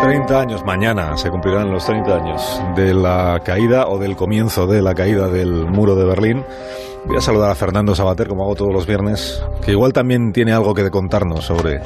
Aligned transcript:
30 0.00 0.40
años, 0.40 0.64
mañana 0.64 1.16
se 1.16 1.30
cumplirán 1.30 1.72
los 1.72 1.84
30 1.84 2.16
años 2.16 2.62
de 2.76 2.94
la 2.94 3.40
caída 3.44 3.88
o 3.88 3.98
del 3.98 4.14
comienzo 4.16 4.66
de 4.66 4.80
la 4.80 4.94
caída 4.94 5.28
del 5.28 5.66
muro 5.66 5.96
de 5.96 6.04
Berlín. 6.04 6.44
Voy 7.08 7.16
a 7.16 7.20
saludar 7.22 7.50
a 7.50 7.54
Fernando 7.54 7.94
Sabater, 7.94 8.28
como 8.28 8.44
hago 8.44 8.54
todos 8.54 8.70
los 8.70 8.86
viernes, 8.86 9.42
que 9.64 9.70
igual 9.72 9.94
también 9.94 10.30
tiene 10.30 10.52
algo 10.52 10.74
que 10.74 10.90
contarnos 10.90 11.46
sobre 11.46 11.80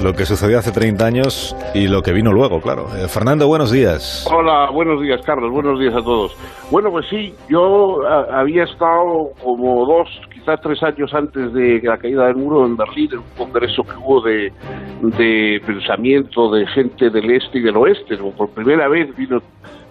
lo 0.00 0.12
que 0.12 0.24
sucedió 0.24 0.60
hace 0.60 0.70
30 0.70 1.04
años 1.04 1.56
y 1.74 1.88
lo 1.88 2.00
que 2.00 2.12
vino 2.12 2.30
luego, 2.30 2.60
claro. 2.60 2.86
Eh, 2.96 3.08
Fernando, 3.08 3.48
buenos 3.48 3.72
días. 3.72 4.24
Hola, 4.32 4.70
buenos 4.70 5.02
días, 5.02 5.20
Carlos. 5.26 5.50
Buenos 5.50 5.80
días 5.80 5.94
a 5.94 6.00
todos. 6.04 6.36
Bueno, 6.70 6.90
pues 6.92 7.06
sí, 7.10 7.34
yo 7.48 8.06
a, 8.06 8.40
había 8.40 8.62
estado 8.62 9.30
como 9.42 9.84
dos, 9.84 10.08
quizás 10.32 10.60
tres 10.62 10.80
años 10.84 11.12
antes 11.12 11.52
de 11.52 11.80
la 11.82 11.98
caída 11.98 12.26
del 12.26 12.36
muro 12.36 12.64
en 12.64 12.76
Berlín, 12.76 13.08
en 13.14 13.18
un 13.18 13.24
congreso 13.36 13.82
que 13.82 13.96
hubo 13.96 14.22
de, 14.22 14.52
de 15.18 15.60
pensamiento 15.66 16.52
de 16.52 16.68
gente 16.68 17.10
del 17.10 17.32
este 17.32 17.58
y 17.58 17.62
del 17.62 17.76
oeste. 17.76 18.16
Por 18.16 18.48
primera 18.50 18.88
vez 18.88 19.12
vino, 19.16 19.40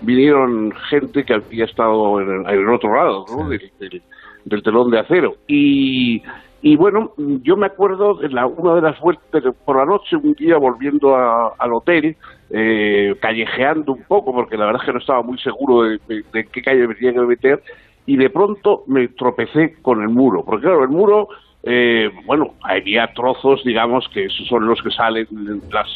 vinieron 0.01 0.71
gente 0.89 1.23
que 1.23 1.33
había 1.33 1.65
estado 1.65 2.19
en, 2.19 2.47
el 2.49 2.69
otro 2.69 2.95
lado, 2.95 3.25
¿no? 3.29 3.49
del, 3.49 3.71
del 3.79 4.01
del 4.45 4.63
telón 4.63 4.91
de 4.91 4.99
acero. 4.99 5.35
Y, 5.47 6.21
y 6.61 6.75
bueno, 6.75 7.13
yo 7.17 7.57
me 7.57 7.67
acuerdo 7.67 8.15
de 8.15 8.29
la, 8.29 8.45
una 8.45 8.75
de 8.75 8.81
las 8.81 8.99
vueltas 8.99 9.43
por 9.65 9.77
la 9.77 9.85
noche, 9.85 10.15
un 10.15 10.33
día 10.33 10.57
volviendo 10.57 11.15
al 11.15 11.73
hotel, 11.73 12.15
eh, 12.49 13.15
callejeando 13.21 13.93
un 13.93 14.03
poco, 14.03 14.33
porque 14.33 14.57
la 14.57 14.65
verdad 14.65 14.81
es 14.81 14.85
que 14.85 14.93
no 14.93 14.99
estaba 14.99 15.21
muy 15.21 15.37
seguro 15.39 15.83
de, 15.83 15.99
de 16.07 16.45
qué 16.47 16.61
calle 16.61 16.87
me 16.87 16.95
tenía 16.95 17.13
que 17.13 17.20
meter, 17.21 17.63
y 18.05 18.17
de 18.17 18.29
pronto 18.29 18.83
me 18.87 19.07
tropecé 19.09 19.75
con 19.81 20.01
el 20.01 20.09
muro, 20.09 20.43
porque 20.43 20.63
claro, 20.63 20.83
el 20.83 20.89
muro 20.89 21.29
eh, 21.63 22.09
bueno, 22.25 22.55
había 22.63 23.07
trozos, 23.13 23.63
digamos, 23.63 24.07
que 24.09 24.25
esos 24.25 24.47
son 24.47 24.65
los 24.65 24.81
que 24.81 24.89
salen 24.89 25.27
en 25.31 25.61
las 25.71 25.87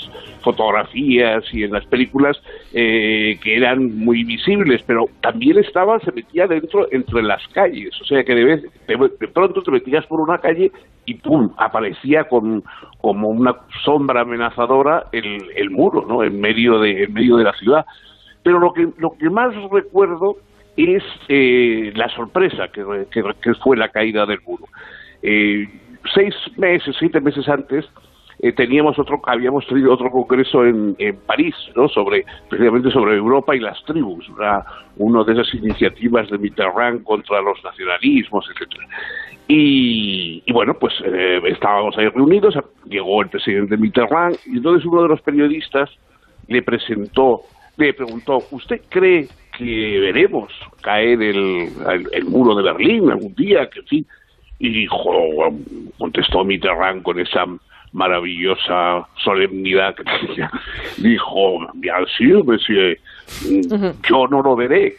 fotografías 0.42 1.44
y 1.52 1.64
en 1.64 1.72
las 1.72 1.86
películas, 1.88 2.40
eh, 2.72 3.40
que 3.42 3.58
eran 3.58 3.98
muy 3.98 4.24
visibles, 4.24 4.84
pero 4.86 5.10
también 5.22 5.58
estaba, 5.58 6.00
se 6.02 6.12
metía 6.12 6.46
dentro 6.46 6.88
entre 6.92 7.24
las 7.24 7.48
calles, 7.48 8.00
o 8.00 8.06
sea 8.06 8.24
que 8.24 8.36
de, 8.36 8.44
vez, 8.44 8.64
de, 8.88 9.28
pronto 9.28 9.64
te 9.64 9.72
metías 9.72 10.06
por 10.06 10.22
una 10.22 10.38
calle 10.38 10.72
y 11.06 11.16
¡pum! 11.16 11.52
aparecía 11.58 12.26
con, 12.26 12.64
como 13.00 13.30
una 13.30 13.56
sombra 13.84 14.22
amenazadora 14.22 15.06
el, 15.12 15.50
el 15.56 15.72
muro, 15.72 16.06
¿no? 16.08 16.24
En 16.24 16.40
medio 16.40 16.80
de, 16.80 17.06
en 17.06 17.14
medio 17.14 17.38
de 17.38 17.44
la 17.44 17.54
ciudad. 17.54 17.86
Pero 18.44 18.60
lo 18.60 18.72
que, 18.72 18.88
lo 19.00 19.18
que 19.18 19.30
más 19.32 19.54
recuerdo 19.72 20.38
es 20.78 21.04
eh, 21.28 21.92
la 21.96 22.10
sorpresa 22.10 22.68
que 22.68 23.54
fue 23.64 23.78
la 23.78 23.90
caída 23.90 24.26
del 24.28 24.42
muro. 24.46 24.66
Eh, 25.28 25.68
seis 26.14 26.36
meses, 26.56 26.96
siete 27.00 27.20
meses 27.20 27.50
antes, 27.50 27.84
eh, 28.40 28.52
teníamos 28.52 29.00
otro, 29.00 29.20
habíamos 29.26 29.66
tenido 29.66 29.92
otro 29.92 30.12
congreso 30.12 30.64
en, 30.64 30.96
París, 31.26 31.56
¿no? 31.76 31.90
Sobre, 31.90 32.24
precisamente 32.48 32.92
sobre 32.92 33.16
Europa 33.16 33.56
y 33.56 33.60
las 33.60 33.84
tribus, 33.86 34.30
una, 34.30 34.64
una 34.98 35.24
de 35.24 35.34
esas 35.34 35.52
iniciativas 35.56 36.30
de 36.30 36.38
Mitterrand 36.38 37.04
contra 37.04 37.42
los 37.42 37.58
nacionalismos, 37.64 38.46
etcétera. 38.54 38.88
Y, 39.48 40.44
bueno, 40.52 40.76
pues 40.76 40.94
eh, 41.04 41.42
estábamos 41.48 41.98
ahí 41.98 42.08
reunidos, 42.10 42.56
llegó 42.88 43.24
el 43.24 43.30
presidente 43.30 43.78
Mitterrand, 43.78 44.38
y 44.46 44.58
entonces 44.58 44.86
uno 44.86 45.02
de 45.02 45.10
los 45.10 45.22
periodistas 45.22 45.90
le 46.48 46.62
presentó, 46.62 47.42
le 47.78 47.96
preguntó, 47.96 48.44
¿usted 48.52 48.82
cree 48.90 49.28
que 49.58 50.00
veremos 50.02 50.52
caer 50.82 51.20
el, 51.20 51.70
el, 52.12 52.26
muro 52.26 52.54
de 52.54 52.62
Berlín 52.62 53.10
algún 53.10 53.34
día? 53.34 53.68
Que 53.72 53.80
en 53.80 54.06
y 54.60 54.70
dijo, 54.70 55.54
contestó 55.98 56.44
Mitterrand 56.44 57.04
con 57.04 57.20
esa 57.20 57.46
maravillosa 57.92 59.08
solemnidad 59.24 59.96
que 59.96 60.04
tenía, 60.04 60.52
dijo, 60.98 61.60
bien 61.76 62.06
sûr, 62.18 62.44
monsieur, 62.46 63.00
yo 64.08 64.28
no 64.28 64.42
lo 64.42 64.56
veré, 64.56 64.96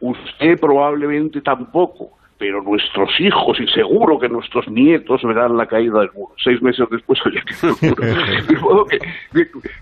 usted 0.00 0.58
probablemente 0.60 1.40
tampoco, 1.40 2.10
pero 2.38 2.62
nuestros 2.62 3.18
hijos 3.18 3.58
y 3.60 3.66
seguro 3.68 4.18
que 4.18 4.28
nuestros 4.28 4.68
nietos 4.68 5.22
verán 5.22 5.56
la 5.56 5.66
caída 5.66 6.00
del 6.00 6.12
muro. 6.12 6.34
Seis 6.42 6.60
meses 6.60 6.86
después 6.90 7.18
había 7.24 7.42
el 7.62 8.58
muro. 8.60 8.84
que, 8.86 8.98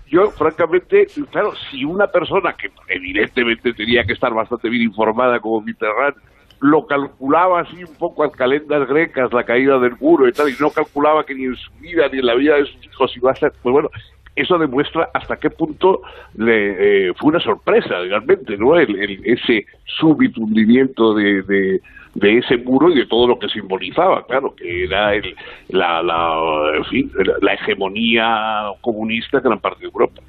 yo, 0.07 0.31
francamente, 0.31 1.07
claro, 1.31 1.53
si 1.69 1.83
una 1.83 2.07
persona 2.07 2.53
que 2.53 2.71
evidentemente 2.87 3.73
tenía 3.73 4.05
que 4.05 4.13
estar 4.13 4.33
bastante 4.33 4.69
bien 4.69 4.83
informada 4.83 5.39
como 5.39 5.61
Mitterrand, 5.61 6.15
lo 6.59 6.85
calculaba 6.85 7.61
así 7.61 7.83
un 7.83 7.95
poco 7.95 8.23
a 8.23 8.31
calendas 8.31 8.87
grecas, 8.87 9.31
la 9.33 9.43
caída 9.43 9.77
del 9.79 9.95
muro 9.99 10.27
y 10.27 10.31
tal, 10.31 10.49
y 10.49 10.55
no 10.59 10.69
calculaba 10.69 11.25
que 11.25 11.35
ni 11.35 11.45
en 11.45 11.55
su 11.55 11.71
vida 11.79 12.07
ni 12.11 12.19
en 12.19 12.25
la 12.25 12.35
vida 12.35 12.55
de 12.55 12.65
sus 12.65 12.85
hijos 12.85 13.17
iba 13.17 13.31
a 13.31 13.35
ser, 13.35 13.53
pues 13.61 13.73
bueno, 13.73 13.89
eso 14.35 14.57
demuestra 14.57 15.09
hasta 15.13 15.37
qué 15.37 15.49
punto 15.49 16.01
le, 16.35 17.07
eh, 17.09 17.13
fue 17.15 17.29
una 17.29 17.39
sorpresa 17.39 17.99
realmente, 18.01 18.57
¿no? 18.57 18.77
El, 18.77 19.21
ese 19.23 19.65
súbito 19.85 20.41
hundimiento 20.41 21.13
de, 21.13 21.41
de, 21.43 22.37
ese 22.37 22.57
muro 22.57 22.89
y 22.89 22.95
de 22.95 23.05
todo 23.05 23.27
lo 23.27 23.39
que 23.39 23.47
simbolizaba, 23.47 24.25
claro, 24.25 24.53
que 24.55 24.85
era 24.85 25.13
el, 25.13 25.35
la, 25.69 26.03
la, 26.03 26.77
en 26.77 26.85
fin, 26.85 27.11
la 27.41 27.53
hegemonía 27.53 28.71
comunista 28.81 29.37
en 29.37 29.43
gran 29.43 29.59
parte 29.59 29.81
de 29.81 29.85
Europa. 29.85 30.21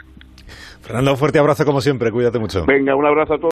Fernando, 0.87 1.10
un 1.10 1.16
fuerte 1.16 1.41
abrazo 1.41 1.64
como 1.64 1.81
siempre, 1.81 2.12
cuídate 2.12 2.38
mucho. 2.38 2.64
Venga, 2.64 2.94
un 2.94 3.04
abrazo 3.04 3.34
a 3.34 3.38
todos. 3.38 3.44